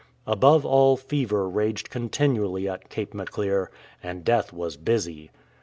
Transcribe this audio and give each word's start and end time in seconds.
Above 0.25 0.65
all 0.65 0.97
fever 0.97 1.47
raged 1.47 1.91
continually 1.91 2.67
at 2.67 2.89
Cape 2.89 3.13
Maclear, 3.13 3.69
and 4.01 4.25
death 4.25 4.51
was 4.51 4.75
busy. 4.75 5.29